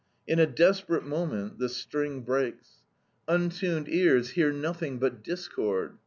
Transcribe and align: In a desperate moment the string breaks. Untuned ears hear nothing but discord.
In 0.25 0.39
a 0.39 0.47
desperate 0.47 1.05
moment 1.05 1.59
the 1.59 1.69
string 1.69 2.21
breaks. 2.21 2.77
Untuned 3.27 3.87
ears 3.87 4.31
hear 4.31 4.51
nothing 4.51 4.97
but 4.97 5.23
discord. 5.23 5.99